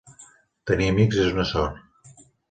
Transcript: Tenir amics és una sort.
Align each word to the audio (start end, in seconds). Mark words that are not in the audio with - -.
Tenir 0.69 0.87
amics 0.93 1.19
és 1.25 1.29
una 1.33 1.45
sort. 1.49 2.25